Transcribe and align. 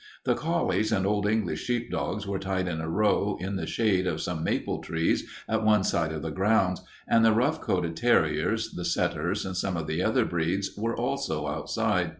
The 0.23 0.33
collies 0.33 0.91
and 0.91 1.05
Old 1.05 1.27
English 1.27 1.59
sheepdogs 1.61 2.25
were 2.25 2.39
tied 2.39 2.67
in 2.67 2.81
a 2.81 2.89
row 2.89 3.37
in 3.39 3.55
the 3.55 3.67
shade 3.67 4.07
of 4.07 4.19
some 4.19 4.43
maple 4.43 4.79
trees 4.79 5.29
at 5.47 5.63
one 5.63 5.83
side 5.83 6.11
of 6.11 6.23
the 6.23 6.31
grounds, 6.31 6.81
and 7.07 7.23
the 7.23 7.33
rough 7.33 7.61
coated 7.61 7.95
terriers, 7.95 8.71
the 8.71 8.83
setters, 8.83 9.45
and 9.45 9.55
some 9.55 9.77
of 9.77 9.85
the 9.85 10.01
other 10.01 10.25
breeds 10.25 10.71
were 10.75 10.97
also 10.97 11.47
outside. 11.47 12.09